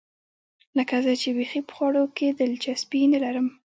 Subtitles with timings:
[0.77, 3.47] لکه زه چې بیخي په خوړو کې دلچسپي نه لرم.